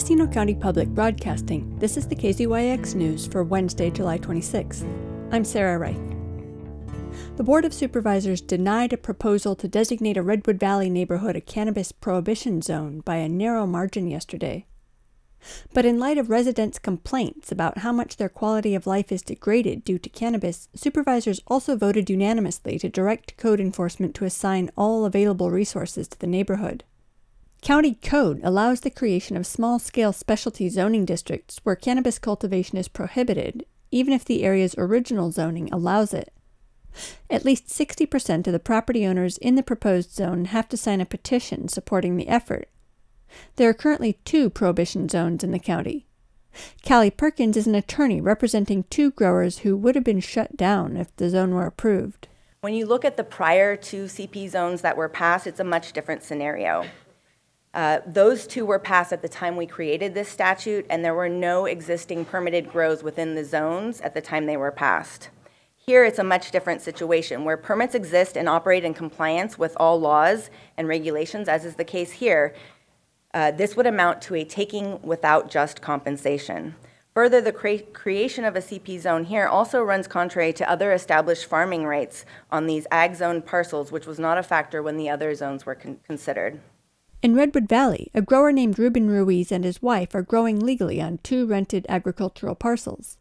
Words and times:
Mendocino 0.00 0.26
County 0.32 0.54
Public 0.54 0.88
Broadcasting, 0.88 1.78
this 1.78 1.98
is 1.98 2.08
the 2.08 2.16
KZYX 2.16 2.94
News 2.94 3.26
for 3.26 3.44
Wednesday, 3.44 3.90
July 3.90 4.16
26th. 4.18 4.88
I'm 5.30 5.44
Sarah 5.44 5.78
Reith. 5.78 7.36
The 7.36 7.42
Board 7.42 7.66
of 7.66 7.74
Supervisors 7.74 8.40
denied 8.40 8.94
a 8.94 8.96
proposal 8.96 9.54
to 9.56 9.68
designate 9.68 10.16
a 10.16 10.22
Redwood 10.22 10.58
Valley 10.58 10.88
neighborhood 10.88 11.36
a 11.36 11.42
cannabis 11.42 11.92
prohibition 11.92 12.62
zone 12.62 13.00
by 13.00 13.16
a 13.16 13.28
narrow 13.28 13.66
margin 13.66 14.08
yesterday. 14.08 14.64
But 15.74 15.84
in 15.84 15.98
light 15.98 16.16
of 16.16 16.30
residents' 16.30 16.78
complaints 16.78 17.52
about 17.52 17.78
how 17.78 17.92
much 17.92 18.16
their 18.16 18.30
quality 18.30 18.74
of 18.74 18.86
life 18.86 19.12
is 19.12 19.20
degraded 19.20 19.84
due 19.84 19.98
to 19.98 20.08
cannabis, 20.08 20.70
supervisors 20.74 21.42
also 21.46 21.76
voted 21.76 22.08
unanimously 22.08 22.78
to 22.78 22.88
direct 22.88 23.36
code 23.36 23.60
enforcement 23.60 24.14
to 24.14 24.24
assign 24.24 24.70
all 24.78 25.04
available 25.04 25.50
resources 25.50 26.08
to 26.08 26.18
the 26.18 26.26
neighborhood. 26.26 26.84
County 27.62 27.94
code 27.94 28.40
allows 28.42 28.80
the 28.80 28.90
creation 28.90 29.36
of 29.36 29.46
small 29.46 29.78
scale 29.78 30.12
specialty 30.12 30.68
zoning 30.70 31.04
districts 31.04 31.60
where 31.62 31.76
cannabis 31.76 32.18
cultivation 32.18 32.78
is 32.78 32.88
prohibited, 32.88 33.66
even 33.90 34.14
if 34.14 34.24
the 34.24 34.42
area's 34.42 34.74
original 34.78 35.30
zoning 35.30 35.68
allows 35.70 36.14
it. 36.14 36.32
At 37.28 37.44
least 37.44 37.68
60% 37.68 38.46
of 38.46 38.52
the 38.52 38.58
property 38.58 39.06
owners 39.06 39.36
in 39.38 39.56
the 39.56 39.62
proposed 39.62 40.12
zone 40.12 40.46
have 40.46 40.68
to 40.70 40.76
sign 40.76 41.00
a 41.00 41.06
petition 41.06 41.68
supporting 41.68 42.16
the 42.16 42.28
effort. 42.28 42.68
There 43.56 43.68
are 43.68 43.74
currently 43.74 44.14
two 44.24 44.50
prohibition 44.50 45.08
zones 45.08 45.44
in 45.44 45.50
the 45.50 45.58
county. 45.58 46.06
Callie 46.86 47.10
Perkins 47.10 47.56
is 47.56 47.66
an 47.66 47.76
attorney 47.76 48.20
representing 48.20 48.84
two 48.84 49.12
growers 49.12 49.58
who 49.58 49.76
would 49.76 49.94
have 49.94 50.02
been 50.02 50.20
shut 50.20 50.56
down 50.56 50.96
if 50.96 51.14
the 51.16 51.30
zone 51.30 51.54
were 51.54 51.66
approved. 51.66 52.26
When 52.62 52.74
you 52.74 52.86
look 52.86 53.04
at 53.04 53.16
the 53.16 53.24
prior 53.24 53.76
two 53.76 54.06
CP 54.06 54.48
zones 54.50 54.82
that 54.82 54.96
were 54.96 55.08
passed, 55.08 55.46
it's 55.46 55.60
a 55.60 55.64
much 55.64 55.92
different 55.92 56.22
scenario. 56.22 56.84
Uh, 57.72 58.00
Those 58.06 58.46
two 58.46 58.66
were 58.66 58.78
passed 58.78 59.12
at 59.12 59.22
the 59.22 59.28
time 59.28 59.56
we 59.56 59.66
created 59.66 60.12
this 60.14 60.28
statute, 60.28 60.86
and 60.90 61.04
there 61.04 61.14
were 61.14 61.28
no 61.28 61.66
existing 61.66 62.24
permitted 62.24 62.70
grows 62.70 63.02
within 63.02 63.34
the 63.34 63.44
zones 63.44 64.00
at 64.00 64.14
the 64.14 64.20
time 64.20 64.46
they 64.46 64.56
were 64.56 64.72
passed. 64.72 65.28
Here, 65.76 66.04
it's 66.04 66.18
a 66.18 66.24
much 66.24 66.50
different 66.50 66.82
situation, 66.82 67.44
where 67.44 67.56
permits 67.56 67.94
exist 67.94 68.36
and 68.36 68.48
operate 68.48 68.84
in 68.84 68.92
compliance 68.94 69.58
with 69.58 69.76
all 69.78 70.00
laws 70.00 70.50
and 70.76 70.88
regulations, 70.88 71.48
as 71.48 71.64
is 71.64 71.76
the 71.76 71.84
case 71.84 72.12
here. 72.12 72.54
Uh, 73.32 73.52
This 73.52 73.76
would 73.76 73.86
amount 73.86 74.20
to 74.22 74.34
a 74.34 74.44
taking 74.44 75.00
without 75.02 75.48
just 75.48 75.80
compensation. 75.80 76.74
Further, 77.14 77.40
the 77.40 77.52
crea- 77.52 77.86
creation 77.92 78.44
of 78.44 78.56
a 78.56 78.60
CP 78.60 78.98
zone 78.98 79.24
here 79.24 79.46
also 79.46 79.82
runs 79.82 80.06
contrary 80.08 80.52
to 80.54 80.68
other 80.70 80.92
established 80.92 81.46
farming 81.46 81.84
rights 81.84 82.24
on 82.50 82.66
these 82.66 82.86
ag 82.90 83.14
zone 83.14 83.42
parcels, 83.42 83.90
which 83.92 84.06
was 84.06 84.18
not 84.18 84.38
a 84.38 84.42
factor 84.42 84.82
when 84.82 84.96
the 84.96 85.08
other 85.08 85.34
zones 85.34 85.66
were 85.66 85.74
con- 85.74 85.98
considered. 86.06 86.60
In 87.22 87.34
Redwood 87.34 87.68
Valley, 87.68 88.10
a 88.14 88.22
grower 88.22 88.50
named 88.50 88.78
Ruben 88.78 89.10
Ruiz 89.10 89.52
and 89.52 89.62
his 89.62 89.82
wife 89.82 90.14
are 90.14 90.22
growing 90.22 90.58
legally 90.58 91.02
on 91.02 91.18
two 91.18 91.44
rented 91.46 91.84
agricultural 91.86 92.54
parcels. 92.54 93.18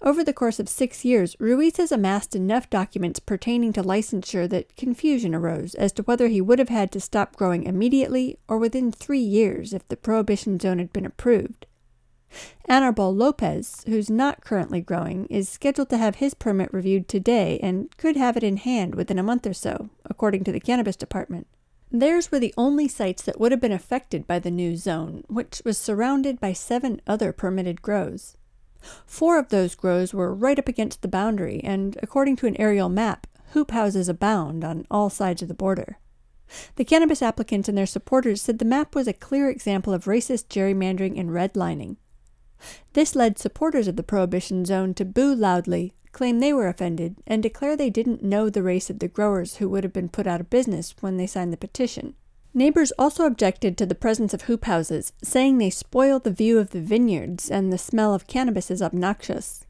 Over 0.00 0.22
the 0.22 0.32
course 0.32 0.60
of 0.60 0.68
six 0.68 1.04
years, 1.04 1.34
Ruiz 1.40 1.78
has 1.78 1.90
amassed 1.90 2.36
enough 2.36 2.70
documents 2.70 3.18
pertaining 3.18 3.72
to 3.72 3.82
licensure 3.82 4.48
that 4.50 4.76
confusion 4.76 5.34
arose 5.34 5.74
as 5.74 5.90
to 5.94 6.04
whether 6.04 6.28
he 6.28 6.40
would 6.40 6.60
have 6.60 6.68
had 6.68 6.92
to 6.92 7.00
stop 7.00 7.34
growing 7.34 7.64
immediately 7.64 8.38
or 8.46 8.56
within 8.56 8.92
three 8.92 9.18
years 9.18 9.72
if 9.72 9.88
the 9.88 9.96
prohibition 9.96 10.60
zone 10.60 10.78
had 10.78 10.92
been 10.92 11.04
approved. 11.04 11.66
Anarbol 12.68 13.16
Lopez, 13.16 13.82
who's 13.88 14.08
not 14.08 14.44
currently 14.44 14.80
growing, 14.80 15.26
is 15.26 15.48
scheduled 15.48 15.90
to 15.90 15.98
have 15.98 16.16
his 16.16 16.34
permit 16.34 16.72
reviewed 16.72 17.08
today 17.08 17.58
and 17.60 17.96
could 17.96 18.16
have 18.16 18.36
it 18.36 18.44
in 18.44 18.58
hand 18.58 18.94
within 18.94 19.18
a 19.18 19.24
month 19.24 19.44
or 19.44 19.54
so, 19.54 19.90
according 20.04 20.44
to 20.44 20.52
the 20.52 20.60
Cannabis 20.60 20.94
Department. 20.94 21.48
Theirs 21.96 22.32
were 22.32 22.40
the 22.40 22.52
only 22.56 22.88
sites 22.88 23.22
that 23.22 23.38
would 23.38 23.52
have 23.52 23.60
been 23.60 23.70
affected 23.70 24.26
by 24.26 24.40
the 24.40 24.50
new 24.50 24.76
zone, 24.76 25.22
which 25.28 25.62
was 25.64 25.78
surrounded 25.78 26.40
by 26.40 26.52
seven 26.52 27.00
other 27.06 27.32
permitted 27.32 27.82
grows. 27.82 28.36
Four 29.06 29.38
of 29.38 29.50
those 29.50 29.76
grows 29.76 30.12
were 30.12 30.34
right 30.34 30.58
up 30.58 30.66
against 30.66 31.02
the 31.02 31.08
boundary, 31.08 31.60
and 31.62 31.96
according 32.02 32.34
to 32.36 32.48
an 32.48 32.60
aerial 32.60 32.88
map, 32.88 33.28
hoop 33.52 33.70
houses 33.70 34.08
abound 34.08 34.64
on 34.64 34.88
all 34.90 35.08
sides 35.08 35.40
of 35.40 35.46
the 35.46 35.54
border. 35.54 35.98
The 36.74 36.84
cannabis 36.84 37.22
applicants 37.22 37.68
and 37.68 37.78
their 37.78 37.86
supporters 37.86 38.42
said 38.42 38.58
the 38.58 38.64
map 38.64 38.96
was 38.96 39.06
a 39.06 39.12
clear 39.12 39.48
example 39.48 39.94
of 39.94 40.06
racist 40.06 40.48
gerrymandering 40.48 41.16
and 41.16 41.30
redlining. 41.30 41.96
This 42.92 43.14
led 43.14 43.38
supporters 43.38 43.88
of 43.88 43.96
the 43.96 44.02
prohibition 44.02 44.64
zone 44.64 44.94
to 44.94 45.04
boo 45.04 45.34
loudly, 45.34 45.92
claim 46.12 46.38
they 46.38 46.52
were 46.52 46.68
offended, 46.68 47.16
and 47.26 47.42
declare 47.42 47.76
they 47.76 47.90
didn't 47.90 48.22
know 48.22 48.48
the 48.48 48.62
race 48.62 48.88
of 48.88 49.00
the 49.00 49.08
growers 49.08 49.56
who 49.56 49.68
would 49.68 49.84
have 49.84 49.92
been 49.92 50.08
put 50.08 50.26
out 50.26 50.40
of 50.40 50.50
business 50.50 50.94
when 51.00 51.16
they 51.16 51.26
signed 51.26 51.52
the 51.52 51.56
petition. 51.56 52.14
Neighbors 52.56 52.92
also 52.98 53.26
objected 53.26 53.76
to 53.76 53.84
the 53.84 53.96
presence 53.96 54.32
of 54.32 54.42
hoop 54.42 54.64
houses, 54.64 55.12
saying 55.22 55.58
they 55.58 55.70
spoil 55.70 56.20
the 56.20 56.30
view 56.30 56.58
of 56.60 56.70
the 56.70 56.80
vineyards 56.80 57.50
and 57.50 57.72
the 57.72 57.78
smell 57.78 58.14
of 58.14 58.28
cannabis 58.28 58.70
is 58.70 58.80
obnoxious. 58.80 59.66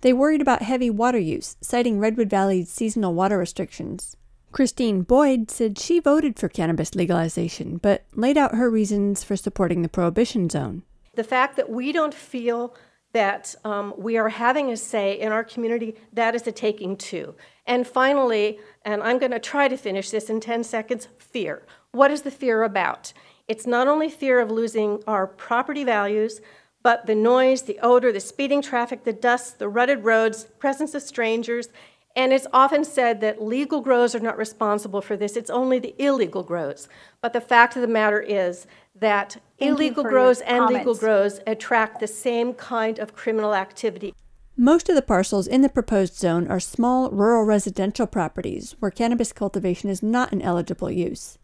They 0.00 0.12
worried 0.12 0.40
about 0.40 0.62
heavy 0.62 0.88
water 0.88 1.18
use, 1.18 1.56
citing 1.60 1.98
Redwood 1.98 2.30
Valley's 2.30 2.70
seasonal 2.70 3.14
water 3.14 3.38
restrictions. 3.38 4.16
Christine 4.52 5.02
Boyd 5.02 5.50
said 5.50 5.78
she 5.78 6.00
voted 6.00 6.38
for 6.38 6.48
cannabis 6.48 6.94
legalization, 6.94 7.78
but 7.78 8.04
laid 8.14 8.36
out 8.36 8.54
her 8.54 8.70
reasons 8.70 9.22
for 9.22 9.36
supporting 9.36 9.82
the 9.82 9.88
prohibition 9.88 10.48
zone. 10.48 10.82
The 11.14 11.24
fact 11.24 11.56
that 11.56 11.70
we 11.70 11.92
don't 11.92 12.14
feel 12.14 12.74
that 13.12 13.54
um, 13.64 13.92
we 13.98 14.16
are 14.16 14.28
having 14.28 14.70
a 14.70 14.76
say 14.76 15.18
in 15.18 15.32
our 15.32 15.42
community, 15.42 15.96
that 16.12 16.34
is 16.34 16.46
a 16.46 16.52
taking 16.52 16.96
too. 16.96 17.34
And 17.66 17.86
finally, 17.86 18.60
and 18.84 19.02
I'm 19.02 19.18
going 19.18 19.32
to 19.32 19.40
try 19.40 19.68
to 19.68 19.76
finish 19.76 20.10
this 20.10 20.30
in 20.30 20.40
10 20.40 20.62
seconds 20.64 21.08
fear. 21.18 21.66
What 21.92 22.10
is 22.10 22.22
the 22.22 22.30
fear 22.30 22.62
about? 22.62 23.12
It's 23.48 23.66
not 23.66 23.88
only 23.88 24.08
fear 24.08 24.38
of 24.38 24.50
losing 24.50 25.02
our 25.08 25.26
property 25.26 25.82
values, 25.82 26.40
but 26.82 27.06
the 27.06 27.14
noise, 27.14 27.62
the 27.62 27.78
odor, 27.82 28.12
the 28.12 28.20
speeding 28.20 28.62
traffic, 28.62 29.04
the 29.04 29.12
dust, 29.12 29.58
the 29.58 29.68
rutted 29.68 30.04
roads, 30.04 30.44
presence 30.44 30.94
of 30.94 31.02
strangers. 31.02 31.68
And 32.16 32.32
it's 32.32 32.46
often 32.52 32.84
said 32.84 33.20
that 33.20 33.42
legal 33.42 33.80
grows 33.80 34.14
are 34.14 34.20
not 34.20 34.36
responsible 34.36 35.00
for 35.00 35.16
this, 35.16 35.36
it's 35.36 35.50
only 35.50 35.78
the 35.78 35.94
illegal 36.02 36.42
grows. 36.42 36.88
But 37.20 37.32
the 37.32 37.40
fact 37.40 37.76
of 37.76 37.82
the 37.82 37.88
matter 37.88 38.20
is 38.20 38.66
that 38.96 39.36
Thank 39.58 39.72
illegal 39.72 40.02
for 40.02 40.10
grows 40.10 40.40
and 40.40 40.66
legal 40.66 40.94
comments. 40.94 41.00
grows 41.00 41.40
attract 41.46 42.00
the 42.00 42.08
same 42.08 42.54
kind 42.54 42.98
of 42.98 43.14
criminal 43.14 43.54
activity. 43.54 44.12
Most 44.56 44.88
of 44.88 44.94
the 44.94 45.02
parcels 45.02 45.46
in 45.46 45.62
the 45.62 45.68
proposed 45.68 46.16
zone 46.16 46.48
are 46.48 46.60
small 46.60 47.10
rural 47.10 47.44
residential 47.44 48.06
properties 48.06 48.74
where 48.80 48.90
cannabis 48.90 49.32
cultivation 49.32 49.88
is 49.88 50.02
not 50.02 50.32
an 50.32 50.42
eligible 50.42 50.90
use. 50.90 51.38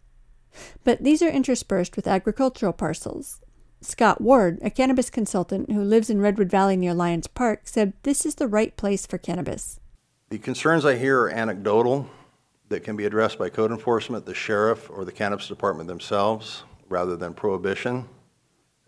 But 0.83 1.03
these 1.03 1.21
are 1.21 1.29
interspersed 1.29 1.95
with 1.95 2.07
agricultural 2.07 2.73
parcels. 2.73 3.41
Scott 3.81 4.21
Ward, 4.21 4.59
a 4.61 4.69
cannabis 4.69 5.09
consultant 5.09 5.71
who 5.71 5.83
lives 5.83 6.09
in 6.09 6.19
Redwood 6.19 6.49
Valley 6.49 6.75
near 6.75 6.93
Lions 6.93 7.27
Park, 7.27 7.61
said 7.63 7.93
this 8.03 8.25
is 8.25 8.35
the 8.35 8.47
right 8.47 8.75
place 8.75 9.05
for 9.05 9.17
cannabis. 9.17 9.79
The 10.29 10.37
concerns 10.37 10.83
I 10.83 10.97
hear 10.97 11.21
are 11.21 11.29
anecdotal 11.29 12.09
that 12.67 12.83
can 12.83 12.97
be 12.97 13.05
addressed 13.05 13.39
by 13.39 13.49
code 13.49 13.71
enforcement, 13.71 14.25
the 14.25 14.33
sheriff, 14.33 14.89
or 14.89 15.05
the 15.05 15.11
cannabis 15.13 15.47
department 15.47 15.87
themselves, 15.87 16.63
rather 16.89 17.15
than 17.15 17.33
prohibition. 17.33 18.09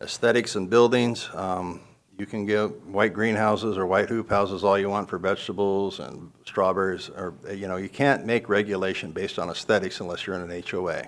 Aesthetics 0.01 0.55
and 0.57 0.69
buildings, 0.69 1.29
um, 1.33 1.79
you 2.17 2.25
can 2.25 2.45
get 2.45 2.85
white 2.87 3.13
greenhouses 3.13 3.77
or 3.77 3.85
white 3.85 4.09
hoop 4.09 4.29
houses 4.29 4.65
all 4.65 4.77
you 4.77 4.89
want 4.89 5.09
for 5.09 5.17
vegetables 5.17 6.01
and 6.01 6.29
strawberries, 6.45 7.07
or, 7.07 7.33
you 7.53 7.69
know, 7.69 7.77
you 7.77 7.87
can't 7.87 8.25
make 8.25 8.49
regulation 8.49 9.13
based 9.13 9.39
on 9.39 9.49
aesthetics 9.49 10.01
unless 10.01 10.27
you're 10.27 10.35
in 10.35 10.51
an 10.51 10.63
HOA. 10.69 11.03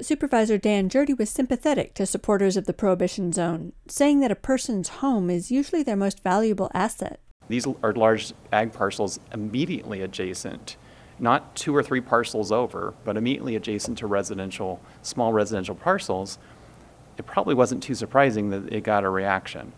Supervisor 0.00 0.58
Dan 0.58 0.88
Gjerde 0.88 1.16
was 1.16 1.30
sympathetic 1.30 1.94
to 1.94 2.06
supporters 2.06 2.56
of 2.56 2.66
the 2.66 2.72
prohibition 2.72 3.32
zone, 3.32 3.72
saying 3.86 4.18
that 4.18 4.32
a 4.32 4.36
person's 4.36 4.88
home 4.88 5.30
is 5.30 5.52
usually 5.52 5.84
their 5.84 5.94
most 5.94 6.24
valuable 6.24 6.72
asset. 6.74 7.20
These 7.50 7.66
are 7.82 7.92
large 7.92 8.32
ag 8.52 8.72
parcels 8.72 9.18
immediately 9.32 10.02
adjacent, 10.02 10.76
not 11.18 11.56
two 11.56 11.74
or 11.74 11.82
three 11.82 12.00
parcels 12.00 12.52
over, 12.52 12.94
but 13.04 13.16
immediately 13.16 13.56
adjacent 13.56 13.98
to 13.98 14.06
residential, 14.06 14.80
small 15.02 15.32
residential 15.32 15.74
parcels. 15.74 16.38
It 17.18 17.26
probably 17.26 17.56
wasn't 17.56 17.82
too 17.82 17.96
surprising 17.96 18.50
that 18.50 18.72
it 18.72 18.84
got 18.84 19.02
a 19.02 19.10
reaction. 19.10 19.72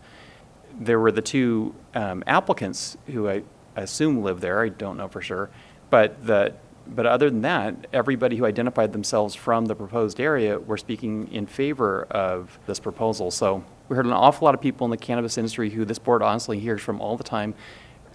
There 0.79 0.99
were 0.99 1.11
the 1.11 1.23
two 1.23 1.73
um, 1.95 2.23
applicants 2.27 2.95
who 3.07 3.27
I 3.27 3.41
assume 3.75 4.21
live 4.21 4.39
there, 4.39 4.61
I 4.61 4.69
don't 4.69 4.95
know 4.95 5.07
for 5.07 5.21
sure, 5.21 5.49
but 5.89 6.23
the, 6.23 6.53
but 6.85 7.07
other 7.07 7.31
than 7.31 7.41
that, 7.41 7.87
everybody 7.91 8.35
who 8.35 8.45
identified 8.45 8.93
themselves 8.93 9.33
from 9.33 9.65
the 9.65 9.73
proposed 9.73 10.19
area 10.19 10.59
were 10.59 10.77
speaking 10.77 11.27
in 11.31 11.47
favor 11.47 12.03
of 12.11 12.59
this 12.67 12.79
proposal. 12.79 13.31
So 13.31 13.63
we 13.89 13.95
heard 13.95 14.05
an 14.05 14.13
awful 14.13 14.45
lot 14.45 14.55
of 14.55 14.61
people 14.61 14.85
in 14.85 14.91
the 14.91 14.97
cannabis 14.97 15.37
industry 15.37 15.69
who 15.69 15.85
this 15.85 15.99
board 15.99 16.21
honestly 16.21 16.59
hears 16.59 16.81
from 16.81 17.01
all 17.01 17.17
the 17.17 17.23
time 17.23 17.53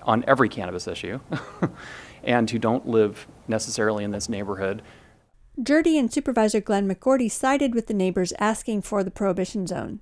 on 0.02 0.24
every 0.26 0.48
cannabis 0.48 0.88
issue, 0.88 1.20
and 2.22 2.50
who 2.50 2.58
don't 2.58 2.88
live 2.88 3.26
necessarily 3.46 4.04
in 4.04 4.10
this 4.10 4.28
neighborhood. 4.28 4.82
Gjerde 5.60 5.98
and 5.98 6.12
Supervisor 6.12 6.60
Glenn 6.60 6.88
McGourty 6.88 7.30
sided 7.30 7.74
with 7.74 7.88
the 7.88 7.94
neighbors 7.94 8.32
asking 8.38 8.82
for 8.82 9.02
the 9.02 9.10
prohibition 9.10 9.66
zone. 9.66 10.00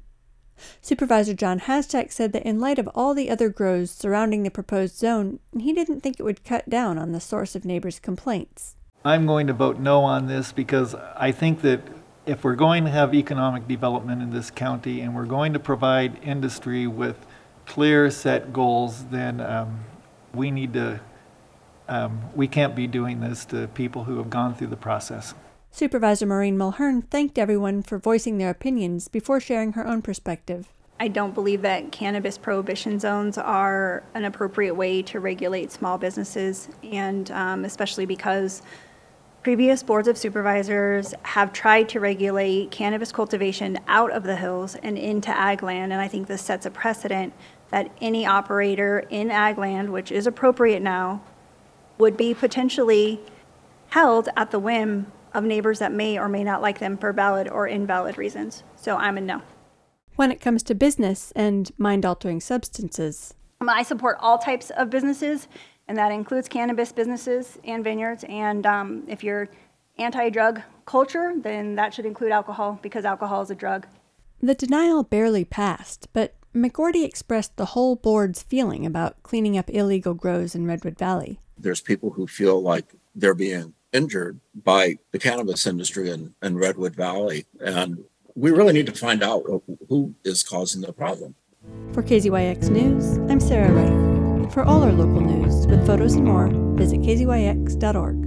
Supervisor 0.80 1.34
John 1.34 1.60
Haschak 1.60 2.12
said 2.12 2.32
that 2.32 2.44
in 2.44 2.60
light 2.60 2.78
of 2.78 2.88
all 2.94 3.14
the 3.14 3.30
other 3.30 3.48
grows 3.48 3.90
surrounding 3.90 4.42
the 4.42 4.50
proposed 4.50 4.96
zone, 4.96 5.38
he 5.58 5.72
didn't 5.72 6.00
think 6.00 6.18
it 6.18 6.24
would 6.24 6.44
cut 6.44 6.68
down 6.68 6.98
on 6.98 7.12
the 7.12 7.20
source 7.20 7.54
of 7.54 7.64
neighbors' 7.64 7.98
complaints. 7.98 8.76
I'm 9.04 9.26
going 9.26 9.46
to 9.46 9.52
vote 9.52 9.78
no 9.78 10.02
on 10.02 10.26
this 10.26 10.52
because 10.52 10.94
I 10.94 11.32
think 11.32 11.62
that 11.62 11.80
if 12.26 12.42
we're 12.42 12.56
going 12.56 12.84
to 12.84 12.90
have 12.90 13.14
economic 13.14 13.68
development 13.68 14.20
in 14.20 14.30
this 14.30 14.50
county 14.50 15.00
and 15.00 15.14
we're 15.14 15.24
going 15.24 15.52
to 15.52 15.60
provide 15.60 16.18
industry 16.22 16.86
with 16.86 17.24
clear 17.66 18.10
set 18.10 18.52
goals, 18.52 19.04
then 19.06 19.40
um, 19.40 19.80
we 20.34 20.50
need 20.50 20.72
to, 20.72 21.00
um, 21.88 22.20
we 22.34 22.48
can't 22.48 22.74
be 22.74 22.88
doing 22.88 23.20
this 23.20 23.44
to 23.46 23.68
people 23.68 24.04
who 24.04 24.18
have 24.18 24.28
gone 24.28 24.54
through 24.54 24.66
the 24.66 24.76
process. 24.76 25.34
Supervisor 25.70 26.26
Maureen 26.26 26.56
Mulheren 26.56 27.08
thanked 27.10 27.38
everyone 27.38 27.82
for 27.82 27.98
voicing 27.98 28.38
their 28.38 28.50
opinions 28.50 29.08
before 29.08 29.38
sharing 29.40 29.74
her 29.74 29.86
own 29.86 30.02
perspective. 30.02 30.68
I 30.98 31.08
don't 31.08 31.34
believe 31.34 31.60
that 31.62 31.92
cannabis 31.92 32.38
prohibition 32.38 32.98
zones 32.98 33.36
are 33.36 34.02
an 34.14 34.24
appropriate 34.24 34.74
way 34.74 35.02
to 35.02 35.20
regulate 35.20 35.70
small 35.70 35.98
businesses, 35.98 36.70
and 36.82 37.30
um, 37.30 37.66
especially 37.66 38.06
because 38.06 38.62
previous 39.46 39.80
boards 39.80 40.08
of 40.08 40.18
supervisors 40.18 41.14
have 41.22 41.52
tried 41.52 41.88
to 41.88 42.00
regulate 42.00 42.68
cannabis 42.72 43.12
cultivation 43.12 43.78
out 43.86 44.10
of 44.10 44.24
the 44.24 44.34
hills 44.34 44.74
and 44.82 44.98
into 44.98 45.30
ag 45.30 45.62
land, 45.62 45.92
and 45.92 46.02
I 46.02 46.08
think 46.08 46.26
this 46.26 46.42
sets 46.42 46.66
a 46.66 46.70
precedent 46.72 47.32
that 47.70 47.88
any 48.00 48.26
operator 48.26 49.06
in 49.08 49.30
ag 49.30 49.56
land, 49.56 49.92
which 49.92 50.10
is 50.10 50.26
appropriate 50.26 50.82
now, 50.82 51.22
would 51.96 52.16
be 52.16 52.34
potentially 52.34 53.20
held 53.90 54.28
at 54.36 54.50
the 54.50 54.58
whim 54.58 55.12
of 55.32 55.44
neighbors 55.44 55.78
that 55.78 55.92
may 55.92 56.18
or 56.18 56.28
may 56.28 56.42
not 56.42 56.60
like 56.60 56.80
them 56.80 56.98
for 56.98 57.12
valid 57.12 57.48
or 57.48 57.68
invalid 57.68 58.18
reasons. 58.18 58.64
So 58.74 58.96
I'm 58.96 59.16
a 59.16 59.20
no. 59.20 59.42
When 60.16 60.32
it 60.32 60.40
comes 60.40 60.64
to 60.64 60.74
business 60.74 61.32
and 61.36 61.70
mind 61.78 62.04
altering 62.04 62.40
substances, 62.40 63.32
Um, 63.60 63.68
I 63.68 63.84
support 63.84 64.16
all 64.18 64.38
types 64.38 64.70
of 64.70 64.90
businesses, 64.90 65.46
and 65.88 65.96
that 65.98 66.12
includes 66.12 66.48
cannabis 66.48 66.92
businesses 66.92 67.58
and 67.64 67.84
vineyards. 67.84 68.24
And 68.28 68.66
um, 68.66 69.04
if 69.08 69.22
you're 69.22 69.48
anti-drug 69.98 70.62
culture, 70.84 71.34
then 71.36 71.74
that 71.76 71.94
should 71.94 72.06
include 72.06 72.32
alcohol 72.32 72.78
because 72.82 73.04
alcohol 73.04 73.42
is 73.42 73.50
a 73.50 73.54
drug. 73.54 73.86
the 74.42 74.54
denial 74.54 75.02
barely 75.02 75.44
passed, 75.44 76.08
but 76.12 76.34
McGourty 76.54 77.04
expressed 77.04 77.56
the 77.56 77.66
whole 77.66 77.96
board's 77.96 78.42
feeling 78.42 78.86
about 78.86 79.22
cleaning 79.22 79.58
up 79.58 79.68
illegal 79.70 80.14
grows 80.14 80.54
in 80.54 80.66
Redwood 80.66 80.98
Valley. 80.98 81.38
there's 81.58 81.80
people 81.80 82.10
who 82.10 82.26
feel 82.26 82.62
like 82.62 82.94
they're 83.14 83.34
being 83.34 83.74
injured 83.92 84.40
by 84.54 84.98
the 85.12 85.18
cannabis 85.18 85.66
industry 85.66 86.10
in, 86.10 86.34
in 86.42 86.56
Redwood 86.56 86.94
Valley. 86.94 87.46
And 87.60 88.04
we 88.34 88.50
really 88.50 88.74
need 88.74 88.86
to 88.86 88.92
find 88.92 89.22
out 89.22 89.44
who 89.88 90.14
is 90.24 90.42
causing 90.42 90.82
the 90.82 90.92
problem. 90.92 91.34
For 91.92 92.02
KZYX 92.02 92.68
News, 92.68 93.18
I'm 93.30 93.40
Sarah 93.40 93.72
Reith. 93.72 94.15
For 94.50 94.64
all 94.64 94.82
our 94.82 94.92
local 94.92 95.20
news, 95.20 95.66
with 95.66 95.86
photos 95.86 96.14
and 96.14 96.24
more, 96.24 96.48
visit 96.76 97.00
kzyx.org. 97.00 98.25